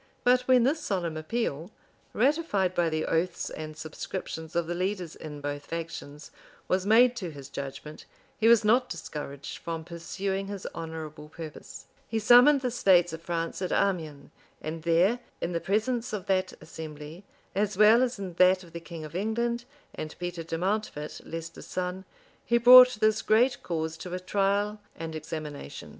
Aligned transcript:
But 0.23 0.41
when 0.47 0.63
this 0.63 0.79
solemn 0.81 1.15
appeal, 1.15 1.69
ratified 2.11 2.73
by 2.73 2.89
the 2.89 3.05
oaths 3.05 3.51
and 3.51 3.77
subscriptions 3.77 4.55
of 4.55 4.65
the 4.65 4.73
leaders 4.73 5.15
in 5.15 5.41
both 5.41 5.67
factions, 5.67 6.31
was 6.67 6.87
made 6.87 7.15
to 7.17 7.29
his 7.29 7.49
judgment, 7.49 8.05
he 8.35 8.47
was 8.47 8.65
not 8.65 8.89
discouraged 8.89 9.59
from 9.59 9.83
pursuing 9.85 10.47
his 10.47 10.65
honorable 10.73 11.29
purpose: 11.29 11.85
he 12.07 12.17
summoned 12.17 12.61
the 12.61 12.71
states 12.71 13.13
of 13.13 13.21
France 13.21 13.61
at 13.61 13.71
Amiens; 13.71 14.31
and 14.59 14.81
there, 14.81 15.19
in 15.39 15.51
the 15.51 15.61
presence 15.61 16.13
of 16.13 16.25
that 16.25 16.51
assembly, 16.59 17.23
as 17.53 17.77
well 17.77 18.01
as 18.01 18.17
in 18.17 18.33
that 18.33 18.63
of 18.63 18.73
the 18.73 18.79
king 18.79 19.05
of 19.05 19.15
England 19.15 19.65
and 19.93 20.17
Peter 20.17 20.41
de 20.41 20.57
Mountfort, 20.57 21.21
Leicester's 21.23 21.67
son, 21.67 22.05
he 22.43 22.57
brought 22.57 22.95
this 23.01 23.21
great 23.21 23.61
cause 23.61 23.97
to 23.97 24.11
a 24.15 24.19
trial 24.19 24.81
and 24.95 25.13
examination. 25.13 25.89